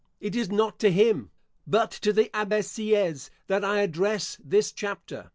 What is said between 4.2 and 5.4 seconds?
this chapter.